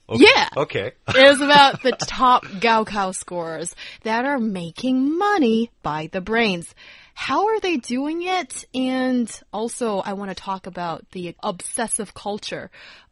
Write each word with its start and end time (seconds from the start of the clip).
Okay. 0.09 0.25
Yeah. 0.25 0.49
Okay. 0.57 0.93
is 1.17 1.41
about 1.41 1.83
the 1.83 1.93
top 1.93 2.45
Gaokao 2.45 3.15
scores 3.15 3.75
that 4.03 4.25
are 4.25 4.39
making 4.39 5.17
money 5.17 5.71
by 5.83 6.09
the 6.13 6.21
brains. 6.21 6.75
How 7.15 7.47
are 7.49 7.61
they 7.61 7.77
doing 7.77 8.23
it? 8.23 8.65
And 8.75 9.31
also, 9.53 9.99
I 9.99 10.15
want 10.15 10.31
to 10.31 10.35
talk 10.35 10.67
about 10.67 11.11
the 11.13 11.35
obsessive 11.43 12.15
culture 12.15 12.71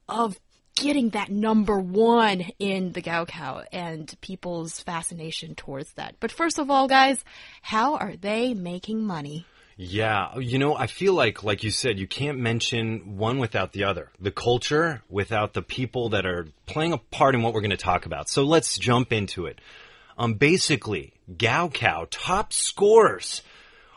of 0.08 0.38
getting 0.76 1.10
that 1.10 1.30
number 1.30 1.78
one 1.78 2.46
in 2.58 2.92
the 2.92 3.02
Gaokao 3.02 3.64
and 3.72 4.12
people's 4.20 4.80
fascination 4.80 5.54
towards 5.54 5.92
that. 5.94 6.16
But 6.20 6.32
first 6.32 6.58
of 6.58 6.70
all, 6.70 6.88
guys, 6.88 7.22
how 7.62 7.96
are 7.96 8.16
they 8.16 8.54
making 8.54 9.02
money? 9.04 9.46
Yeah, 9.82 10.36
you 10.38 10.58
know, 10.58 10.76
I 10.76 10.88
feel 10.88 11.14
like, 11.14 11.42
like 11.42 11.64
you 11.64 11.70
said, 11.70 11.98
you 11.98 12.06
can't 12.06 12.36
mention 12.36 13.16
one 13.16 13.38
without 13.38 13.72
the 13.72 13.84
other. 13.84 14.10
The 14.20 14.30
culture 14.30 15.02
without 15.08 15.54
the 15.54 15.62
people 15.62 16.10
that 16.10 16.26
are 16.26 16.48
playing 16.66 16.92
a 16.92 16.98
part 16.98 17.34
in 17.34 17.40
what 17.40 17.54
we're 17.54 17.62
going 17.62 17.70
to 17.70 17.78
talk 17.78 18.04
about. 18.04 18.28
So 18.28 18.44
let's 18.44 18.76
jump 18.76 19.10
into 19.10 19.46
it. 19.46 19.58
Um, 20.18 20.34
basically, 20.34 21.14
Gaokao 21.32 22.08
top 22.10 22.52
scorers 22.52 23.40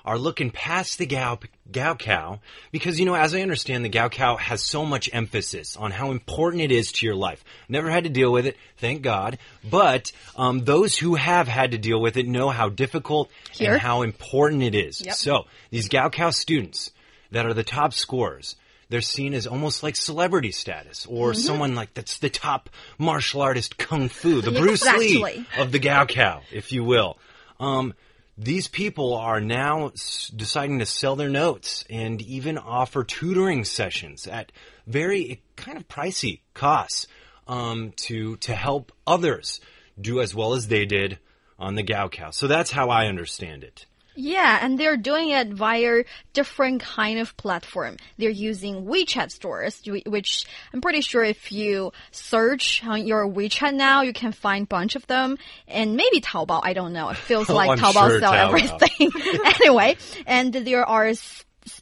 are 0.05 0.17
looking 0.17 0.51
past 0.51 0.97
the 0.97 1.05
Gao, 1.05 1.39
Gaokao 1.71 2.39
because, 2.71 2.99
you 2.99 3.05
know, 3.05 3.15
as 3.15 3.33
I 3.33 3.41
understand, 3.41 3.85
the 3.85 3.89
Gaokao 3.89 4.37
has 4.39 4.61
so 4.61 4.85
much 4.85 5.09
emphasis 5.13 5.77
on 5.77 5.91
how 5.91 6.11
important 6.11 6.61
it 6.61 6.71
is 6.71 6.91
to 6.93 7.05
your 7.05 7.15
life. 7.15 7.43
Never 7.69 7.89
had 7.89 8.03
to 8.03 8.09
deal 8.09 8.31
with 8.31 8.45
it, 8.45 8.57
thank 8.77 9.01
God. 9.01 9.37
But 9.69 10.11
um, 10.35 10.65
those 10.65 10.97
who 10.97 11.15
have 11.15 11.47
had 11.47 11.71
to 11.71 11.77
deal 11.77 12.01
with 12.01 12.17
it 12.17 12.27
know 12.27 12.49
how 12.49 12.69
difficult 12.69 13.29
Here. 13.51 13.73
and 13.73 13.81
how 13.81 14.01
important 14.01 14.61
it 14.63 14.75
is. 14.75 15.01
Yep. 15.01 15.15
So 15.15 15.45
these 15.69 15.87
Gaokao 15.89 16.33
students 16.33 16.91
that 17.31 17.45
are 17.45 17.53
the 17.53 17.63
top 17.63 17.93
scorers, 17.93 18.55
they're 18.89 19.01
seen 19.01 19.33
as 19.33 19.47
almost 19.47 19.81
like 19.83 19.95
celebrity 19.95 20.51
status 20.51 21.05
or 21.07 21.31
Mm-hmm. 21.31 21.39
someone 21.41 21.75
like 21.75 21.93
that's 21.93 22.19
the 22.19 22.29
top 22.29 22.69
martial 22.97 23.41
artist 23.41 23.77
kung 23.77 24.09
fu, 24.09 24.41
the 24.41 24.51
Bruce 24.59 24.83
Lee 24.85 25.45
of 25.57 25.71
the 25.71 25.79
Gaokao, 25.79 26.41
if 26.51 26.71
you 26.73 26.83
will. 26.83 27.17
Um, 27.59 27.93
these 28.37 28.67
people 28.67 29.15
are 29.15 29.39
now 29.39 29.91
deciding 30.35 30.79
to 30.79 30.85
sell 30.85 31.15
their 31.15 31.29
notes 31.29 31.85
and 31.89 32.21
even 32.21 32.57
offer 32.57 33.03
tutoring 33.03 33.63
sessions 33.63 34.27
at 34.27 34.51
very 34.87 35.43
kind 35.55 35.77
of 35.77 35.87
pricey 35.87 36.41
costs 36.53 37.07
um, 37.47 37.93
to 37.95 38.37
to 38.37 38.55
help 38.55 38.91
others 39.05 39.61
do 39.99 40.21
as 40.21 40.33
well 40.33 40.53
as 40.53 40.67
they 40.67 40.85
did 40.85 41.19
on 41.59 41.75
the 41.75 41.83
Gaokao. 41.83 42.33
So 42.33 42.47
that's 42.47 42.71
how 42.71 42.89
I 42.89 43.07
understand 43.07 43.63
it. 43.63 43.85
Yeah, 44.15 44.59
and 44.61 44.79
they're 44.79 44.97
doing 44.97 45.29
it 45.29 45.49
via 45.49 46.03
different 46.33 46.81
kind 46.81 47.19
of 47.19 47.35
platform. 47.37 47.97
They're 48.17 48.29
using 48.29 48.85
WeChat 48.85 49.31
stores, 49.31 49.81
which 50.05 50.45
I'm 50.73 50.81
pretty 50.81 51.01
sure 51.01 51.23
if 51.23 51.51
you 51.51 51.91
search 52.11 52.83
on 52.85 53.07
your 53.07 53.27
WeChat 53.27 53.73
now, 53.73 54.01
you 54.01 54.13
can 54.13 54.31
find 54.31 54.67
bunch 54.69 54.95
of 54.95 55.05
them. 55.07 55.37
And 55.67 55.95
maybe 55.95 56.21
Taobao, 56.21 56.61
I 56.63 56.73
don't 56.73 56.93
know. 56.93 57.09
It 57.09 57.17
feels 57.17 57.49
Oh, 57.53 57.55
like 57.55 57.79
Taobao 57.79 58.09
sure 58.09 58.19
sell 58.19 58.33
everything. 58.33 59.11
anyway, 59.45 59.97
and 60.25 60.53
there 60.53 60.85
are 60.85 61.13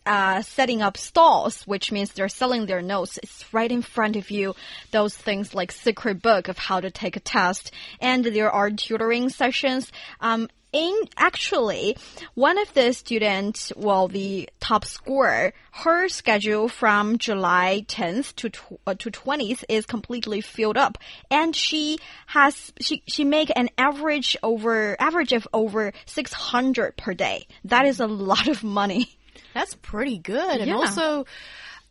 uh, 0.05 0.41
setting 0.41 0.81
up 0.81 0.97
stalls, 0.97 1.63
which 1.63 1.91
means 1.91 2.11
they're 2.13 2.29
selling 2.29 2.65
their 2.65 2.81
notes. 2.81 3.17
It's 3.21 3.45
right 3.53 3.71
in 3.71 3.81
front 3.81 4.15
of 4.15 4.31
you. 4.31 4.55
Those 4.91 5.15
things 5.15 5.53
like 5.53 5.71
secret 5.71 6.21
book 6.21 6.47
of 6.47 6.57
how 6.57 6.79
to 6.79 6.91
take 6.91 7.15
a 7.15 7.19
test, 7.19 7.71
and 7.99 8.23
there 8.23 8.51
are 8.51 8.69
tutoring 8.69 9.29
sessions. 9.29 9.91
Um, 10.19 10.49
in 10.73 11.01
actually, 11.17 11.97
one 12.33 12.57
of 12.57 12.73
the 12.73 12.93
students, 12.93 13.73
well, 13.75 14.07
the 14.07 14.49
top 14.59 14.85
scorer, 14.85 15.53
her 15.71 16.07
schedule 16.07 16.69
from 16.69 17.17
July 17.17 17.85
10th 17.87 18.35
to 18.35 18.49
tw- 18.49 18.79
uh, 18.87 18.93
to 18.95 19.11
20th 19.11 19.63
is 19.67 19.85
completely 19.85 20.41
filled 20.41 20.77
up, 20.77 20.97
and 21.29 21.55
she 21.55 21.97
has 22.27 22.71
she 22.79 23.03
she 23.07 23.23
make 23.23 23.51
an 23.55 23.69
average 23.77 24.37
over 24.43 24.95
average 24.99 25.33
of 25.33 25.47
over 25.53 25.91
600 26.05 26.97
per 26.97 27.13
day. 27.13 27.47
That 27.65 27.85
is 27.85 27.99
a 27.99 28.07
lot 28.07 28.47
of 28.47 28.63
money. 28.63 29.09
That's 29.53 29.75
pretty 29.75 30.17
good. 30.17 30.61
And 30.61 30.71
also, 30.71 31.25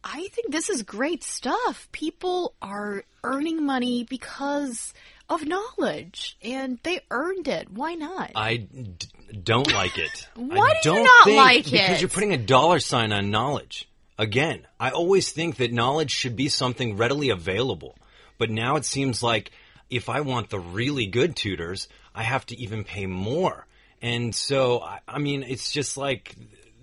I 0.02 0.28
think 0.28 0.50
this 0.50 0.70
is 0.70 0.82
great 0.82 1.22
stuff. 1.22 1.88
People 1.92 2.54
are 2.62 3.04
earning 3.22 3.64
money 3.64 4.04
because 4.04 4.94
of 5.30 5.46
knowledge 5.46 6.36
and 6.42 6.78
they 6.82 7.00
earned 7.10 7.48
it. 7.48 7.70
Why 7.70 7.94
not? 7.94 8.32
I 8.34 8.56
d- 8.56 9.06
don't 9.42 9.72
like 9.72 9.96
it. 9.96 10.28
Why 10.34 10.66
I 10.76 10.80
do 10.82 10.92
you 10.94 11.02
not 11.04 11.30
like 11.30 11.64
Because 11.64 11.90
it? 11.90 12.00
you're 12.00 12.10
putting 12.10 12.34
a 12.34 12.38
dollar 12.38 12.80
sign 12.80 13.12
on 13.12 13.30
knowledge. 13.30 13.88
Again, 14.18 14.66
I 14.78 14.90
always 14.90 15.30
think 15.32 15.56
that 15.56 15.72
knowledge 15.72 16.10
should 16.10 16.36
be 16.36 16.48
something 16.48 16.96
readily 16.96 17.30
available. 17.30 17.96
But 18.36 18.50
now 18.50 18.76
it 18.76 18.84
seems 18.84 19.22
like 19.22 19.52
if 19.88 20.08
I 20.08 20.20
want 20.20 20.50
the 20.50 20.58
really 20.58 21.06
good 21.06 21.36
tutors, 21.36 21.88
I 22.14 22.22
have 22.24 22.44
to 22.46 22.56
even 22.60 22.84
pay 22.84 23.06
more. 23.06 23.66
And 24.02 24.34
so, 24.34 24.80
I, 24.80 25.00
I 25.06 25.18
mean, 25.18 25.42
it's 25.42 25.70
just 25.70 25.96
like, 25.96 26.34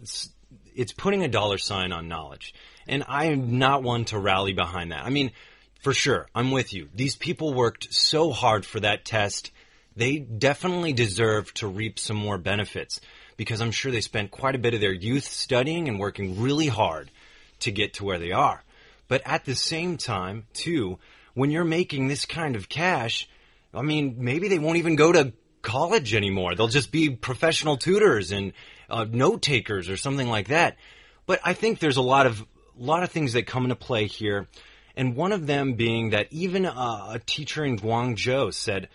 it's, 0.02 0.30
it's 0.76 0.94
putting 0.94 1.24
a 1.24 1.28
dollar 1.28 1.58
sign 1.58 1.92
on 1.92 2.08
knowledge. 2.08 2.54
And 2.88 3.04
I 3.08 3.26
am 3.26 3.60
not 3.60 3.84
one 3.84 4.06
to 4.06 4.20
rally 4.20 4.54
behind 4.54 4.92
that. 4.92 5.04
I 5.06 5.10
mean, 5.10 5.32
for 5.82 5.94
sure, 5.94 6.28
I'm 6.34 6.52
with 6.52 6.74
you. 6.74 6.90
These 6.94 7.16
people 7.16 7.54
worked 7.54 7.94
so 7.94 8.32
hard 8.32 8.66
for 8.66 8.80
that 8.80 9.06
test. 9.06 9.52
They 9.96 10.20
definitely 10.20 10.94
deserve 10.94 11.54
to 11.56 11.68
reap 11.68 12.00
some 12.00 12.18
more 12.18 12.38
benefits 12.38 13.02
because 13.36 13.62
I'm 13.62 13.72
sure 13.72 13.92
they 13.92 14.02
spent 14.02 14.32
quite 14.32 14.56
a 14.56 14.60
bit 14.60 14.74
of 14.74 14.82
their 14.82 14.94
youth 14.94 15.26
studying 15.26 15.88
and 15.88 16.00
working 16.00 16.42
really 16.42 16.68
hard 16.68 17.12
to 17.60 17.72
get 17.72 17.94
to 17.96 18.06
where 18.06 18.20
they 18.20 18.32
are. 18.32 18.64
But 19.08 19.22
at 19.26 19.46
the 19.46 19.56
same 19.56 19.98
time, 19.98 20.46
too, 20.54 21.00
when 21.34 21.52
you're 21.52 21.64
making 21.64 22.08
this 22.08 22.26
kind 22.26 22.56
of 22.56 22.68
cash, 22.68 23.30
I 23.74 23.82
mean, 23.82 24.16
maybe 24.18 24.48
they 24.48 24.60
won't 24.60 24.78
even 24.78 24.96
go 24.96 25.12
to 25.12 25.34
college 25.62 26.14
anymore. 26.14 26.56
They'll 26.56 26.68
just 26.68 26.92
be 26.92 27.12
professional 27.12 27.78
tutors 27.78 28.32
and 28.32 28.54
uh, 28.90 29.06
note 29.10 29.42
takers 29.42 29.90
or 29.90 29.98
something 29.98 30.28
like 30.28 30.48
that. 30.48 30.78
But 31.26 31.40
I 31.44 31.54
think 31.54 31.80
there's 31.80 31.98
a 31.98 32.02
lot 32.02 32.26
of 32.26 32.42
a 32.42 32.84
lot 32.84 33.04
of 33.04 33.12
things 33.12 33.34
that 33.34 33.48
come 33.48 33.64
into 33.64 33.76
play 33.76 34.06
here, 34.06 34.48
and 34.98 35.16
one 35.16 35.32
of 35.32 35.46
them 35.46 35.74
being 35.74 36.10
that 36.10 36.28
even 36.32 36.66
uh, 36.66 37.12
a 37.12 37.20
teacher 37.24 37.64
in 37.64 37.78
Guangzhou 37.78 38.52
said, 38.52 38.90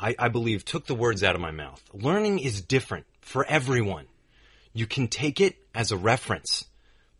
I, 0.00 0.16
I 0.18 0.28
believe, 0.28 0.64
took 0.64 0.86
the 0.86 0.94
words 0.94 1.22
out 1.22 1.34
of 1.34 1.42
my 1.42 1.50
mouth. 1.50 1.82
Learning 1.92 2.38
is 2.38 2.62
different 2.62 3.04
for 3.20 3.44
everyone. 3.44 4.06
You 4.72 4.86
can 4.86 5.08
take 5.08 5.40
it 5.40 5.56
as 5.74 5.92
a 5.92 5.96
reference, 5.96 6.64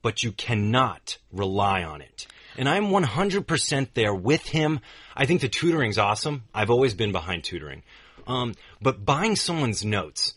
but 0.01 0.23
you 0.23 0.33
cannot 0.33 1.19
rely 1.31 1.85
on 1.85 2.01
it. 2.01 2.27
And 2.57 2.71
I'm 2.71 2.87
100% 2.87 3.89
there 3.93 4.15
with 4.15 4.47
him. 4.47 4.81
I 5.15 5.27
think 5.27 5.43
the 5.43 5.49
tutoring's 5.49 5.99
awesome. 5.99 6.45
I've 6.55 6.71
always 6.71 6.95
been 6.95 7.13
behind 7.13 7.45
tutoring. 7.45 7.83
Um, 8.27 8.55
but 8.81 9.05
buying 9.05 9.37
someone's 9.37 9.85
notes, 9.85 10.33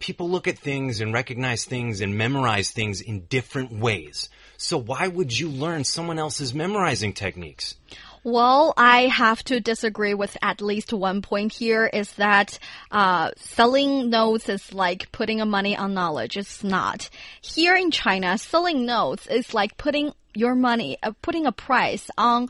people 0.00 0.28
look 0.28 0.48
at 0.48 0.58
things 0.58 1.00
and 1.00 1.14
recognize 1.14 1.64
things 1.64 2.02
and 2.02 2.18
memorize 2.18 2.72
things 2.72 3.00
in 3.00 3.20
different 3.26 3.72
ways. 3.72 4.28
So 4.62 4.78
why 4.78 5.08
would 5.08 5.36
you 5.36 5.48
learn 5.48 5.82
someone 5.82 6.20
else's 6.20 6.54
memorizing 6.54 7.14
techniques? 7.14 7.74
Well, 8.22 8.72
I 8.76 9.08
have 9.08 9.42
to 9.44 9.58
disagree 9.58 10.14
with 10.14 10.36
at 10.40 10.62
least 10.62 10.92
one 10.92 11.22
point 11.22 11.52
here 11.52 11.86
is 11.86 12.12
that 12.12 12.60
uh, 12.92 13.32
selling 13.36 14.10
notes 14.10 14.48
is 14.48 14.72
like 14.72 15.10
putting 15.10 15.40
a 15.40 15.46
money 15.46 15.76
on 15.76 15.94
knowledge. 15.94 16.36
It's 16.36 16.62
not. 16.62 17.10
Here 17.40 17.74
in 17.74 17.90
China, 17.90 18.38
selling 18.38 18.86
notes 18.86 19.26
is 19.26 19.52
like 19.52 19.76
putting 19.76 20.12
your 20.32 20.54
money, 20.54 20.96
uh, 21.02 21.10
putting 21.22 21.46
a 21.46 21.52
price 21.52 22.08
on 22.16 22.48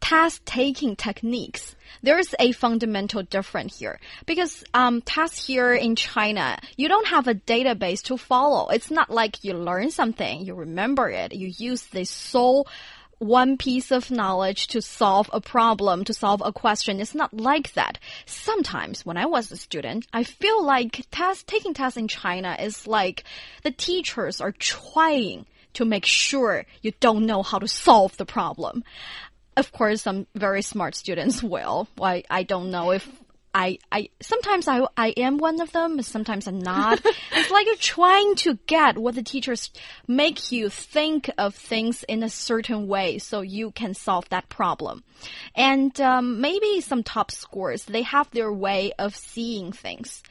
test 0.00 0.44
taking 0.46 0.96
techniques. 0.96 1.74
There's 2.02 2.34
a 2.38 2.52
fundamental 2.52 3.22
difference 3.22 3.78
here 3.78 3.98
because 4.26 4.64
um, 4.74 5.02
tests 5.02 5.46
here 5.46 5.74
in 5.74 5.96
China, 5.96 6.58
you 6.76 6.88
don't 6.88 7.08
have 7.08 7.28
a 7.28 7.34
database 7.34 8.02
to 8.04 8.16
follow. 8.16 8.68
It's 8.68 8.90
not 8.90 9.10
like 9.10 9.44
you 9.44 9.54
learn 9.54 9.90
something, 9.90 10.44
you 10.44 10.54
remember 10.54 11.08
it, 11.08 11.34
you 11.34 11.52
use 11.56 11.82
the 11.86 12.04
sole 12.04 12.66
one 13.18 13.56
piece 13.56 13.90
of 13.90 14.10
knowledge 14.10 14.68
to 14.68 14.80
solve 14.80 15.28
a 15.32 15.40
problem, 15.40 16.04
to 16.04 16.14
solve 16.14 16.40
a 16.44 16.52
question. 16.52 17.00
It's 17.00 17.14
not 17.14 17.34
like 17.34 17.72
that. 17.72 17.98
Sometimes 18.26 19.04
when 19.04 19.16
I 19.16 19.26
was 19.26 19.50
a 19.50 19.56
student, 19.56 20.06
I 20.12 20.22
feel 20.22 20.64
like 20.64 21.04
test, 21.10 21.46
taking 21.46 21.74
tests 21.74 21.96
in 21.96 22.08
China 22.08 22.56
is 22.60 22.86
like 22.86 23.24
the 23.64 23.72
teachers 23.72 24.40
are 24.40 24.52
trying 24.52 25.46
to 25.74 25.84
make 25.84 26.06
sure 26.06 26.64
you 26.82 26.92
don't 27.00 27.26
know 27.26 27.42
how 27.42 27.58
to 27.58 27.68
solve 27.68 28.16
the 28.16 28.26
problem. 28.26 28.84
Of 29.58 29.72
course, 29.72 30.02
some 30.02 30.26
very 30.34 30.62
smart 30.62 30.94
students 30.94 31.42
will. 31.42 31.88
I, 32.00 32.22
I 32.30 32.44
don't 32.44 32.70
know 32.70 32.92
if 32.92 33.08
I, 33.54 33.78
I 33.90 34.10
sometimes 34.20 34.68
I 34.68 34.86
I 34.96 35.08
am 35.16 35.38
one 35.38 35.60
of 35.60 35.72
them, 35.72 36.00
sometimes 36.02 36.46
I'm 36.46 36.60
not. 36.60 37.00
it's 37.32 37.50
like 37.50 37.66
you're 37.66 37.76
trying 37.76 38.36
to 38.36 38.54
get 38.66 38.98
what 38.98 39.16
the 39.16 39.22
teachers 39.22 39.70
make 40.06 40.52
you 40.52 40.68
think 40.68 41.30
of 41.38 41.56
things 41.56 42.04
in 42.04 42.22
a 42.22 42.28
certain 42.28 42.86
way 42.86 43.18
so 43.18 43.40
you 43.40 43.72
can 43.72 43.94
solve 43.94 44.28
that 44.28 44.48
problem. 44.48 45.02
And 45.56 45.98
um, 46.00 46.40
maybe 46.40 46.80
some 46.80 47.02
top 47.02 47.30
scores 47.30 47.84
they 47.84 48.02
have 48.02 48.30
their 48.30 48.52
way 48.52 48.92
of 48.98 49.16
seeing 49.16 49.72
things. 49.72 50.22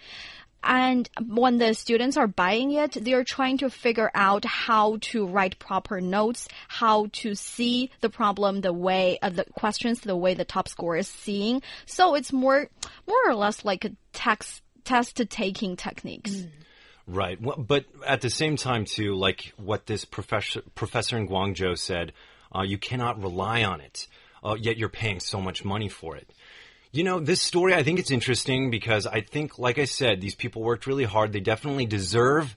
And 0.67 1.09
when 1.25 1.59
the 1.59 1.73
students 1.73 2.17
are 2.17 2.27
buying 2.27 2.73
it, 2.73 2.91
they're 2.91 3.23
trying 3.23 3.57
to 3.59 3.69
figure 3.69 4.11
out 4.13 4.43
how 4.43 4.97
to 5.01 5.25
write 5.25 5.59
proper 5.59 6.01
notes, 6.01 6.49
how 6.67 7.07
to 7.13 7.35
see 7.35 7.89
the 8.01 8.09
problem 8.09 8.59
the 8.59 8.73
way 8.73 9.17
of 9.21 9.37
the 9.37 9.45
questions, 9.55 10.01
the 10.01 10.17
way 10.17 10.33
the 10.33 10.43
top 10.43 10.67
score 10.67 10.97
is 10.97 11.07
seeing. 11.07 11.61
So 11.85 12.15
it's 12.15 12.33
more, 12.33 12.67
more 13.07 13.29
or 13.29 13.33
less 13.33 13.63
like 13.63 13.85
a 13.85 13.91
text 14.11 14.61
test 14.83 15.21
taking 15.29 15.77
techniques. 15.77 16.31
Mm. 16.31 16.49
Right. 17.07 17.41
Well, 17.41 17.57
but 17.57 17.85
at 18.05 18.19
the 18.19 18.29
same 18.29 18.57
time, 18.57 18.83
too, 18.83 19.15
like 19.15 19.53
what 19.55 19.85
this 19.85 20.03
professor, 20.03 20.61
professor 20.75 21.17
in 21.17 21.29
Guangzhou 21.29 21.77
said, 21.77 22.11
uh, 22.53 22.63
you 22.63 22.77
cannot 22.77 23.21
rely 23.21 23.63
on 23.63 23.79
it. 23.79 24.07
Uh, 24.43 24.55
yet 24.59 24.77
you're 24.77 24.89
paying 24.89 25.21
so 25.21 25.39
much 25.39 25.63
money 25.63 25.87
for 25.87 26.17
it. 26.17 26.29
You 26.91 27.03
know, 27.03 27.19
this 27.19 27.41
story, 27.41 27.73
I 27.73 27.83
think 27.83 27.99
it's 27.99 28.11
interesting 28.11 28.71
because 28.71 29.05
I 29.05 29.21
think, 29.21 29.59
like 29.59 29.77
I 29.77 29.85
said, 29.85 30.21
these 30.21 30.35
people 30.35 30.61
worked 30.61 30.87
really 30.87 31.03
hard. 31.03 31.33
They 31.33 31.39
definitely 31.39 31.85
deserve 31.85 32.55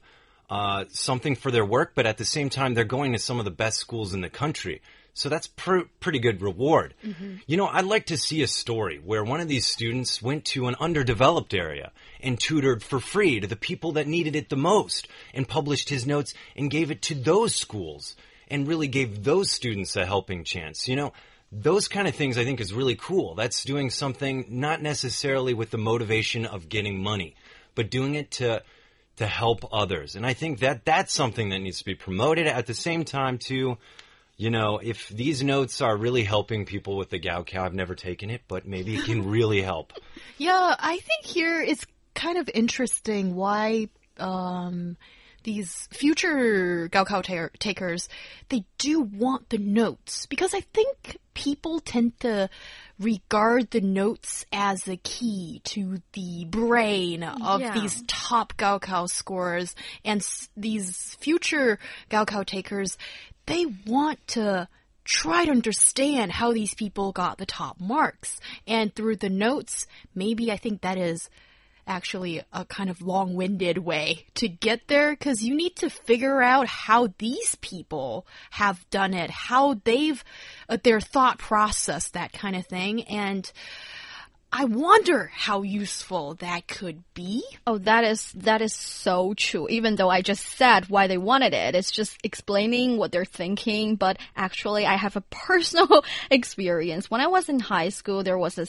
uh, 0.49 0.85
something 0.89 1.35
for 1.35 1.51
their 1.51 1.65
work, 1.65 1.93
but 1.95 2.05
at 2.05 2.17
the 2.17 2.25
same 2.25 2.49
time, 2.49 2.73
they're 2.73 2.83
going 2.83 3.13
to 3.13 3.19
some 3.19 3.39
of 3.39 3.45
the 3.45 3.51
best 3.51 3.77
schools 3.77 4.13
in 4.13 4.21
the 4.21 4.29
country. 4.29 4.81
So 5.13 5.27
that's 5.27 5.47
pr 5.47 5.79
pretty 5.99 6.19
good 6.19 6.41
reward. 6.41 6.93
Mm 7.03 7.13
-hmm. 7.13 7.41
You 7.45 7.57
know, 7.57 7.67
I'd 7.67 7.93
like 7.93 8.05
to 8.05 8.17
see 8.17 8.43
a 8.43 8.47
story 8.47 8.99
where 9.05 9.23
one 9.23 9.41
of 9.41 9.49
these 9.49 9.67
students 9.67 10.21
went 10.21 10.45
to 10.53 10.67
an 10.67 10.75
underdeveloped 10.79 11.53
area 11.53 11.91
and 12.23 12.39
tutored 12.39 12.83
for 12.83 12.99
free 12.99 13.39
to 13.39 13.47
the 13.47 13.65
people 13.69 13.91
that 13.93 14.07
needed 14.07 14.35
it 14.35 14.49
the 14.49 14.55
most 14.55 15.07
and 15.33 15.47
published 15.47 15.89
his 15.89 16.05
notes 16.05 16.33
and 16.55 16.71
gave 16.71 16.91
it 16.93 17.01
to 17.01 17.15
those 17.15 17.55
schools 17.55 18.15
and 18.49 18.67
really 18.67 18.87
gave 18.87 19.23
those 19.23 19.51
students 19.51 19.95
a 19.97 20.05
helping 20.05 20.45
chance. 20.45 20.91
You 20.91 20.97
know, 20.97 21.13
those 21.51 21.87
kind 21.87 22.07
of 22.07 22.15
things 22.15 22.37
I 22.37 22.45
think 22.45 22.61
is 22.61 22.73
really 22.73 22.95
cool. 22.95 23.35
That's 23.35 23.63
doing 23.63 23.89
something 23.89 24.45
not 24.49 24.81
necessarily 24.81 25.53
with 25.53 25.69
the 25.71 25.77
motivation 25.77 26.45
of 26.45 26.69
getting 26.69 27.01
money, 27.01 27.35
but 27.75 27.89
doing 27.89 28.15
it 28.15 28.31
to 28.31 28.63
to 29.17 29.27
help 29.27 29.65
others. 29.73 30.15
And 30.15 30.25
I 30.25 30.33
think 30.33 30.59
that 30.59 30.85
that's 30.85 31.13
something 31.13 31.49
that 31.49 31.59
needs 31.59 31.79
to 31.79 31.85
be 31.85 31.95
promoted 31.95 32.47
at 32.47 32.65
the 32.65 32.73
same 32.73 33.03
time 33.03 33.37
too. 33.37 33.77
You 34.37 34.49
know, 34.49 34.79
if 34.81 35.09
these 35.09 35.43
notes 35.43 35.81
are 35.81 35.95
really 35.95 36.23
helping 36.23 36.65
people 36.65 36.97
with 36.97 37.09
the 37.09 37.19
Gaokao, 37.19 37.59
I've 37.59 37.73
never 37.75 37.93
taken 37.93 38.31
it, 38.31 38.41
but 38.47 38.65
maybe 38.65 38.95
it 38.95 39.05
can 39.05 39.29
really 39.29 39.61
help. 39.61 39.93
Yeah, 40.37 40.75
I 40.79 40.97
think 40.97 41.25
here 41.25 41.61
it's 41.61 41.85
kind 42.15 42.37
of 42.37 42.49
interesting 42.51 43.35
why 43.35 43.89
um, 44.17 44.97
these 45.43 45.87
future 45.91 46.89
Gaokao 46.89 47.49
takers, 47.59 48.09
they 48.49 48.65
do 48.77 49.01
want 49.01 49.49
the 49.49 49.57
notes 49.57 50.25
because 50.25 50.53
I 50.53 50.61
think 50.61 51.17
people 51.33 51.79
tend 51.79 52.19
to 52.21 52.49
regard 52.99 53.71
the 53.71 53.81
notes 53.81 54.45
as 54.51 54.87
a 54.87 54.97
key 54.97 55.61
to 55.65 56.01
the 56.13 56.45
brain 56.45 57.23
of 57.23 57.61
yeah. 57.61 57.73
these 57.73 58.03
top 58.07 58.55
Gaokao 58.57 59.09
scorers 59.09 59.75
and 60.05 60.25
these 60.55 61.15
future 61.19 61.79
Gaokao 62.09 62.45
takers, 62.45 62.97
they 63.45 63.65
want 63.85 64.25
to 64.27 64.67
try 65.03 65.45
to 65.45 65.51
understand 65.51 66.31
how 66.31 66.53
these 66.53 66.73
people 66.73 67.11
got 67.11 67.37
the 67.37 67.45
top 67.45 67.79
marks. 67.79 68.39
And 68.67 68.93
through 68.93 69.17
the 69.17 69.29
notes, 69.29 69.87
maybe 70.13 70.51
I 70.51 70.57
think 70.57 70.81
that 70.81 70.97
is 70.97 71.29
actually 71.87 72.41
a 72.53 72.65
kind 72.65 72.89
of 72.89 73.01
long 73.01 73.35
winded 73.35 73.77
way 73.77 74.25
to 74.35 74.47
get 74.47 74.87
there 74.87 75.11
because 75.11 75.43
you 75.43 75.55
need 75.55 75.75
to 75.77 75.89
figure 75.89 76.41
out 76.41 76.67
how 76.67 77.09
these 77.17 77.55
people 77.61 78.25
have 78.51 78.89
done 78.89 79.13
it, 79.13 79.29
how 79.29 79.75
they've, 79.83 80.23
uh, 80.69 80.77
their 80.83 80.99
thought 80.99 81.37
process, 81.37 82.09
that 82.09 82.31
kind 82.31 82.55
of 82.55 82.65
thing. 82.65 83.03
And, 83.03 83.51
I 84.53 84.65
wonder 84.65 85.31
how 85.33 85.61
useful 85.61 86.33
that 86.35 86.67
could 86.67 87.03
be. 87.13 87.41
Oh, 87.65 87.77
that 87.79 88.03
is 88.03 88.33
that 88.33 88.61
is 88.61 88.73
so 88.73 89.33
true. 89.33 89.69
Even 89.69 89.95
though 89.95 90.09
I 90.09 90.21
just 90.21 90.45
said 90.45 90.89
why 90.89 91.07
they 91.07 91.17
wanted 91.17 91.53
it, 91.53 91.73
it's 91.73 91.89
just 91.89 92.17
explaining 92.21 92.97
what 92.97 93.13
they're 93.13 93.23
thinking. 93.23 93.95
But 93.95 94.17
actually, 94.35 94.85
I 94.85 94.95
have 94.95 95.15
a 95.15 95.21
personal 95.29 96.03
experience. 96.29 97.09
When 97.09 97.21
I 97.21 97.27
was 97.27 97.47
in 97.47 97.59
high 97.59 97.89
school, 97.89 98.23
there 98.23 98.37
was 98.37 98.57
a 98.57 98.67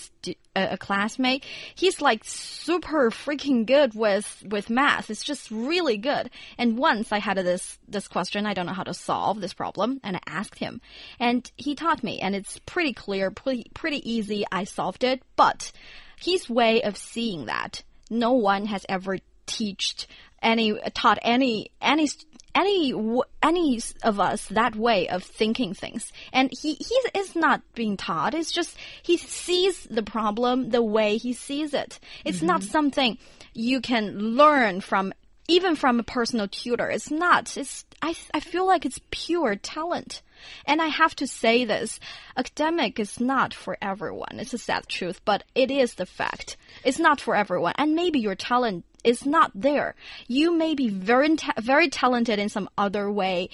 a, 0.55 0.77
classmate. 0.77 1.45
He's 1.75 2.01
like 2.01 2.25
super 2.25 3.11
freaking 3.11 3.67
good 3.67 3.95
with 3.95 4.43
with 4.47 4.71
math. 4.71 5.11
It's 5.11 5.25
just 5.25 5.51
really 5.51 5.97
good. 5.97 6.31
And 6.59 6.79
once 6.79 7.13
I 7.13 7.19
had 7.19 7.39
this 7.39 7.79
this 7.89 8.09
question, 8.09 8.47
I 8.47 8.55
don't 8.55 8.67
know 8.67 8.73
how 8.73 8.83
to 8.85 8.95
solve 8.95 9.41
this 9.41 9.55
problem, 9.55 10.01
and 10.05 10.17
I 10.17 10.21
asked 10.27 10.59
him, 10.59 10.81
and 11.19 11.51
he 11.57 11.75
taught 11.75 12.05
me, 12.05 12.21
and 12.21 12.35
it's 12.35 12.59
pretty 12.67 12.93
clear, 12.93 13.31
pretty 13.31 13.71
pretty 13.75 14.09
easy. 14.09 14.45
I 14.53 14.65
solved 14.65 15.05
it, 15.05 15.23
but 15.37 15.72
his 16.21 16.49
way 16.49 16.83
of 16.83 16.97
seeing 16.97 17.47
that 17.47 17.83
no 18.11 18.33
one 18.33 18.67
has 18.67 18.85
ever 18.89 19.19
teached 19.47 20.07
any 20.43 20.79
taught 20.95 21.19
any 21.23 21.71
any 21.81 22.09
any 22.55 22.95
any 23.43 23.81
of 24.03 24.21
us 24.21 24.47
that 24.47 24.77
way 24.77 25.09
of 25.09 25.23
thinking 25.23 25.75
things. 25.75 26.13
And 26.33 26.51
he 26.53 26.75
he 26.75 27.19
is 27.19 27.35
not 27.35 27.63
being 27.75 27.97
taught. 27.97 28.35
It's 28.35 28.53
just 28.53 28.77
he 29.03 29.17
sees 29.17 29.85
the 29.85 30.03
problem 30.03 30.71
the 30.71 30.83
way 30.83 31.17
he 31.17 31.33
sees 31.33 31.73
it. 31.75 31.99
It's 32.25 32.39
mm 32.39 32.43
-hmm. 32.43 32.47
not 32.47 32.61
mm-hmm. 32.61 32.71
something 32.71 33.19
you 33.55 33.81
can 33.81 34.37
learn 34.37 34.81
from 34.81 35.13
even 35.49 35.77
from 35.77 35.99
a 35.99 36.03
personal 36.03 36.49
tutor. 36.49 36.91
It's 36.91 37.11
not. 37.11 37.57
It's 37.57 37.85
i 38.03 38.15
i 38.35 38.41
feel 38.41 38.67
like 38.67 38.85
it's 38.85 39.01
pure 39.11 39.57
talent 39.57 40.23
and 40.67 40.81
I 40.81 40.87
have 40.87 41.15
to 41.17 41.27
say 41.27 41.65
this 41.65 42.01
academic 42.37 42.99
is 42.99 43.21
not 43.21 43.55
for 43.55 43.77
everyone. 43.81 44.39
It's 44.39 44.55
a 44.55 44.59
sad 44.59 44.89
truth, 44.89 45.21
but 45.25 45.45
it 45.55 45.71
is 45.71 45.95
the 45.95 46.07
fact. 46.07 46.57
It's 46.85 46.99
not 46.99 47.21
for 47.21 47.35
everyone. 47.35 47.75
And 47.77 47.95
maybe 47.95 48.19
your 48.19 48.35
talent 48.35 48.85
is 49.05 49.27
not 49.27 49.51
there. 49.55 49.95
You 50.29 50.57
may 50.57 50.75
be 50.75 50.89
very, 50.89 51.37
very 51.61 51.89
talented 51.89 52.39
in 52.39 52.49
some 52.49 52.69
other 52.79 53.11
way. 53.11 53.51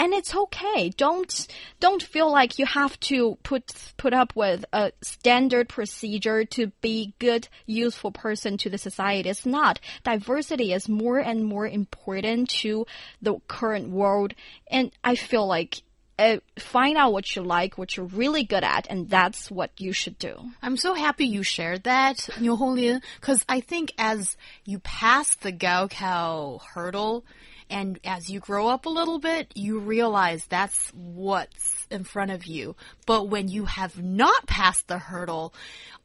And 0.00 0.14
it's 0.14 0.32
okay. 0.32 0.90
Don't 0.90 1.48
don't 1.80 2.00
feel 2.00 2.30
like 2.30 2.56
you 2.60 2.66
have 2.66 3.00
to 3.00 3.36
put 3.42 3.92
put 3.96 4.14
up 4.14 4.36
with 4.36 4.64
a 4.72 4.92
standard 5.02 5.68
procedure 5.68 6.44
to 6.44 6.68
be 6.80 7.14
good, 7.18 7.48
useful 7.66 8.12
person 8.12 8.58
to 8.58 8.70
the 8.70 8.78
society. 8.78 9.28
It's 9.28 9.44
not. 9.44 9.80
Diversity 10.04 10.72
is 10.72 10.88
more 10.88 11.18
and 11.18 11.44
more 11.44 11.66
important 11.66 12.48
to 12.60 12.86
the 13.20 13.40
current 13.48 13.88
world, 13.88 14.34
and 14.70 14.92
I 15.02 15.16
feel 15.16 15.48
like 15.48 15.82
uh, 16.18 16.38
find 16.58 16.96
out 16.96 17.12
what 17.12 17.34
you 17.36 17.42
like, 17.42 17.78
what 17.78 17.96
you're 17.96 18.06
really 18.06 18.44
good 18.44 18.64
at, 18.64 18.86
and 18.90 19.08
that's 19.08 19.50
what 19.50 19.70
you 19.78 19.92
should 19.92 20.18
do. 20.18 20.34
I'm 20.60 20.76
so 20.76 20.94
happy 20.94 21.26
you 21.26 21.42
shared 21.42 21.84
that, 21.84 22.28
Niu 22.40 22.56
Honglin, 22.56 23.02
because 23.20 23.44
I 23.48 23.60
think 23.60 23.92
as 23.98 24.36
you 24.64 24.80
pass 24.80 25.34
the 25.36 25.52
Gaokao 25.52 26.60
hurdle, 26.74 27.24
and 27.70 27.98
as 28.04 28.30
you 28.30 28.40
grow 28.40 28.68
up 28.68 28.86
a 28.86 28.90
little 28.90 29.18
bit, 29.18 29.52
you 29.54 29.78
realize 29.78 30.44
that's 30.46 30.90
what's 30.94 31.86
in 31.90 32.04
front 32.04 32.30
of 32.30 32.46
you. 32.46 32.76
But 33.06 33.28
when 33.28 33.48
you 33.48 33.64
have 33.64 34.02
not 34.02 34.46
passed 34.46 34.88
the 34.88 34.98
hurdle, 34.98 35.54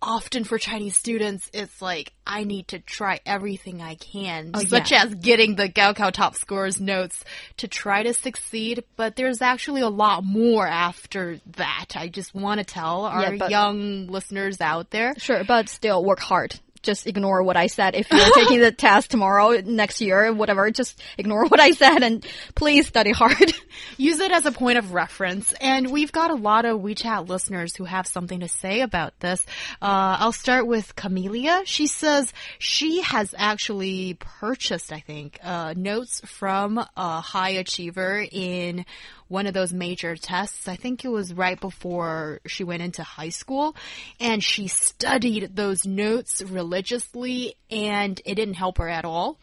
often 0.02 0.44
for 0.44 0.58
Chinese 0.58 0.96
students, 0.96 1.50
it's 1.54 1.82
like, 1.82 2.14
I 2.26 2.44
need 2.44 2.70
to 2.70 2.80
try 2.80 3.20
everything 3.26 3.82
I 3.82 3.96
can, 3.96 4.52
oh, 4.54 4.60
such 4.60 4.92
yeah. 4.92 5.04
as 5.04 5.16
getting 5.16 5.56
the 5.56 5.70
Gaokao 5.70 6.12
top 6.12 6.36
scores 6.36 6.80
notes 6.80 7.24
to 7.58 7.68
try 7.68 8.04
to 8.04 8.14
succeed. 8.14 8.84
But 8.96 9.16
there's 9.16 9.42
actually 9.42 9.82
a 9.82 9.90
lot 9.90 10.24
more 10.24 10.68
after 10.68 11.40
that. 11.58 11.94
I 11.96 12.08
just 12.08 12.34
want 12.34 12.60
to 12.60 12.66
tell 12.66 13.06
our 13.06 13.34
yeah, 13.34 13.48
young 13.48 14.08
listeners 14.08 14.62
out 14.62 14.90
there. 14.90 15.14
Sure, 15.18 15.44
but 15.44 15.70
still 15.70 16.04
work 16.04 16.20
hard 16.20 16.60
just 16.84 17.08
ignore 17.08 17.42
what 17.42 17.58
I 17.58 17.68
said. 17.68 17.96
If 17.96 18.12
you're 18.12 18.34
taking 18.36 18.60
the 18.60 18.72
test 18.78 19.10
tomorrow, 19.12 19.60
next 19.62 20.02
year, 20.02 20.32
whatever, 20.34 20.70
just 20.70 21.02
ignore 21.18 21.46
what 21.48 21.60
I 21.60 21.72
said 21.72 22.04
and 22.04 22.26
please 22.56 22.88
study 22.88 23.12
hard. 23.12 23.54
Use 23.98 24.20
it 24.20 24.32
as 24.32 24.46
a 24.46 24.52
point 24.52 24.78
of 24.78 24.94
reference. 24.94 25.54
And 25.54 25.92
we've 25.92 26.12
got 26.12 26.32
a 26.32 26.36
lot 26.36 26.66
of 26.66 26.82
WeChat 26.82 27.28
listeners 27.30 27.76
who 27.76 27.86
have 27.86 28.08
something 28.08 28.40
to 28.42 28.48
say 28.48 28.82
about 28.82 29.20
this. 29.20 29.46
Uh, 29.82 30.18
I'll 30.20 30.32
start 30.32 30.68
with 30.68 30.96
Camelia. 30.96 31.64
She 31.66 31.88
says 31.88 32.34
she 32.60 33.02
has 33.02 33.34
actually 33.38 34.16
purchased, 34.20 34.92
I 34.92 35.00
think, 35.00 35.40
uh, 35.44 35.74
notes 35.76 36.22
from 36.26 36.78
a 36.78 37.22
high 37.22 37.52
achiever 37.52 38.26
in 38.32 38.86
one 39.28 39.48
of 39.48 39.54
those 39.54 39.74
major 39.74 40.16
tests. 40.16 40.68
I 40.68 40.76
think 40.76 41.04
it 41.04 41.10
was 41.10 41.34
right 41.34 41.60
before 41.60 42.40
she 42.46 42.64
went 42.64 42.84
into 42.84 43.04
high 43.04 43.30
school. 43.30 43.76
And 44.20 44.44
she 44.44 44.68
studied 44.68 45.56
those 45.56 45.86
notes 45.86 46.42
religiously, 46.42 47.56
and 47.72 48.22
it 48.26 48.36
didn't 48.36 48.56
help 48.56 48.78
her 48.78 48.90
at 48.90 49.06
all. 49.06 49.40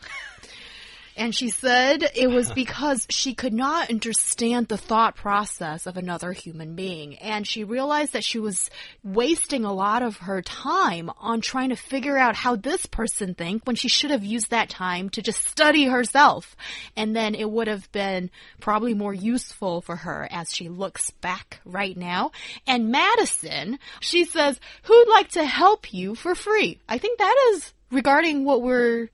And 1.20 1.34
she 1.34 1.50
said 1.50 2.10
it 2.14 2.30
was 2.30 2.50
because 2.50 3.06
she 3.10 3.34
could 3.34 3.52
not 3.52 3.90
understand 3.90 4.68
the 4.68 4.78
thought 4.78 5.16
process 5.16 5.86
of 5.86 5.98
another 5.98 6.32
human 6.32 6.74
being. 6.74 7.18
And 7.18 7.46
she 7.46 7.62
realized 7.62 8.14
that 8.14 8.24
she 8.24 8.38
was 8.38 8.70
wasting 9.04 9.66
a 9.66 9.72
lot 9.74 10.02
of 10.02 10.16
her 10.16 10.40
time 10.40 11.10
on 11.18 11.42
trying 11.42 11.68
to 11.68 11.76
figure 11.76 12.16
out 12.16 12.36
how 12.36 12.56
this 12.56 12.86
person 12.86 13.34
think 13.34 13.66
when 13.66 13.76
she 13.76 13.86
should 13.86 14.10
have 14.10 14.24
used 14.24 14.48
that 14.48 14.70
time 14.70 15.10
to 15.10 15.20
just 15.20 15.46
study 15.46 15.84
herself. 15.84 16.56
And 16.96 17.14
then 17.14 17.34
it 17.34 17.50
would 17.50 17.68
have 17.68 17.92
been 17.92 18.30
probably 18.58 18.94
more 18.94 19.12
useful 19.12 19.82
for 19.82 19.96
her 19.96 20.26
as 20.30 20.50
she 20.50 20.70
looks 20.70 21.10
back 21.10 21.60
right 21.66 21.98
now. 21.98 22.30
And 22.66 22.90
Madison, 22.90 23.78
she 24.00 24.24
says, 24.24 24.58
who'd 24.84 25.08
like 25.10 25.28
to 25.32 25.44
help 25.44 25.92
you 25.92 26.14
for 26.14 26.34
free? 26.34 26.80
I 26.88 26.96
think 26.96 27.18
that 27.18 27.52
is 27.52 27.74
regarding 27.90 28.46
what 28.46 28.62
we're 28.62 29.10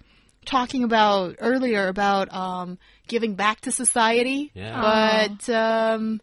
talking 0.46 0.84
about 0.84 1.36
earlier 1.40 1.88
about 1.88 2.32
um, 2.32 2.78
giving 3.06 3.34
back 3.34 3.60
to 3.62 3.72
society. 3.72 4.50
Yeah. 4.54 5.28
But 5.36 5.52
um, 5.52 6.20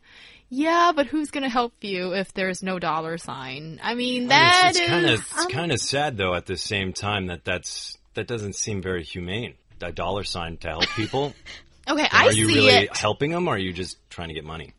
yeah, 0.50 0.92
but 0.96 1.08
who's 1.08 1.32
going 1.32 1.44
to 1.44 1.50
help 1.50 1.74
you 1.82 2.14
if 2.14 2.34
there's 2.34 2.64
no 2.64 2.80
dollar 2.80 3.18
sign? 3.18 3.80
I 3.84 3.96
mean, 3.96 4.28
that 4.28 4.72
it's 4.72 4.80
is 4.80 4.88
kind 4.88 5.06
of 5.06 5.20
it's 5.20 5.46
kind 5.48 5.72
of 5.72 5.80
sad 5.80 6.18
though 6.18 6.34
at 6.34 6.46
the 6.46 6.58
same 6.58 6.94
time 6.94 7.28
that 7.28 7.46
that's 7.46 7.98
that 8.16 8.28
doesn't 8.28 8.56
seem 8.56 8.82
very 8.82 9.04
humane. 9.04 9.56
A 9.82 9.92
dollar 9.92 10.24
sign 10.24 10.58
to 10.58 10.70
help 10.70 10.88
people. 10.96 11.34
okay. 11.90 12.08
I 12.10 12.28
are 12.28 12.32
you 12.32 12.48
see 12.48 12.56
really 12.56 12.86
it. 12.86 12.96
helping 12.96 13.32
them, 13.32 13.50
or 13.50 13.56
are 13.56 13.58
you 13.58 13.74
just 13.74 13.98
trying 14.10 14.30
to 14.30 14.34
get 14.34 14.46
money? 14.46 14.74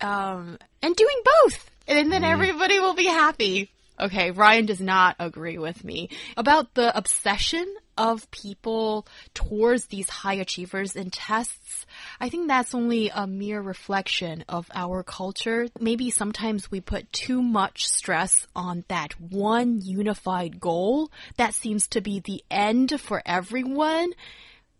um, 0.00 0.58
and 0.82 0.94
doing 0.94 1.22
both. 1.24 1.70
And 1.86 2.10
then 2.12 2.24
everybody 2.24 2.78
will 2.78 2.94
be 2.94 3.06
happy. 3.06 3.70
Okay, 3.98 4.30
Ryan 4.30 4.66
does 4.66 4.80
not 4.80 5.16
agree 5.18 5.58
with 5.58 5.84
me 5.84 6.10
about 6.36 6.74
the 6.74 6.96
obsession 6.96 7.72
of 7.96 8.30
people 8.30 9.06
towards 9.34 9.86
these 9.86 10.08
high 10.08 10.34
achievers 10.34 10.96
in 10.96 11.10
tests. 11.10 11.86
I 12.20 12.28
think 12.28 12.48
that's 12.48 12.74
only 12.74 13.10
a 13.14 13.26
mere 13.26 13.60
reflection 13.60 14.44
of 14.48 14.70
our 14.74 15.02
culture. 15.02 15.68
Maybe 15.78 16.10
sometimes 16.10 16.70
we 16.70 16.80
put 16.80 17.12
too 17.12 17.42
much 17.42 17.86
stress 17.86 18.46
on 18.54 18.84
that 18.88 19.20
one 19.20 19.80
unified 19.82 20.60
goal 20.60 21.10
that 21.36 21.54
seems 21.54 21.86
to 21.88 22.00
be 22.00 22.20
the 22.20 22.44
end 22.50 23.00
for 23.00 23.22
everyone 23.24 24.12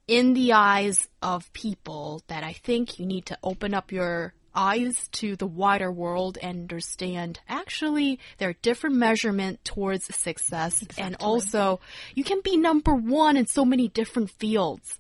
in 0.07 0.35
the 0.35 0.53
eyes 0.53 1.09
of 1.23 1.53
people 1.53 2.23
that 2.27 2.45
I 2.45 2.53
think 2.53 2.99
you 2.99 3.07
need 3.07 3.27
to 3.27 3.39
open 3.43 3.75
up 3.75 3.91
your 3.91 4.35
eyes 4.55 5.09
to 5.13 5.37
the 5.37 5.47
wider 5.47 5.91
world 5.91 6.39
and 6.41 6.61
understand 6.61 7.41
actually 7.49 8.19
there 8.39 8.49
are 8.51 8.57
different 8.63 8.97
measurement 8.97 9.65
towards 9.65 10.15
success 10.15 10.85
and 10.99 11.17
also 11.21 11.81
you 12.15 12.25
can 12.25 12.41
be 12.43 12.57
number 12.57 12.95
one 12.95 13.37
in 13.37 13.47
so 13.47 13.65
many 13.65 13.89
different 13.89 14.31
fields. 14.31 14.99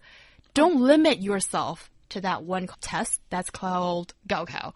Don't 0.52 0.80
limit 0.80 1.20
yourself 1.20 1.90
to 2.10 2.20
that 2.20 2.44
one 2.44 2.68
test 2.80 3.20
that's 3.30 3.50
called 3.50 4.14
Gaokao. 4.28 4.74